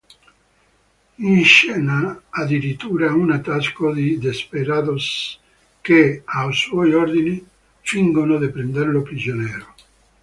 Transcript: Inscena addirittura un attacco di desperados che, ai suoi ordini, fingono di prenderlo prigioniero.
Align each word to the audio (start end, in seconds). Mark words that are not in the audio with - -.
Inscena 1.19 2.19
addirittura 2.31 3.13
un 3.13 3.29
attacco 3.31 3.93
di 3.93 4.17
desperados 4.17 5.39
che, 5.79 6.23
ai 6.25 6.53
suoi 6.53 6.91
ordini, 6.95 7.45
fingono 7.81 8.39
di 8.39 8.49
prenderlo 8.49 9.03
prigioniero. 9.03 9.75